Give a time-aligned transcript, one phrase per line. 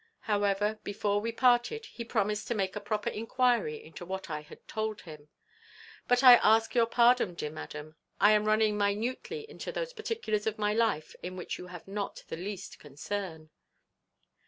[0.21, 4.67] However, before we parted he promised to make a proper enquiry into what I had
[4.67, 5.29] told him.
[6.07, 10.57] But I ask your pardon, dear madam, I am running minutely into those particulars of
[10.57, 13.51] my life in which you have not the least concern."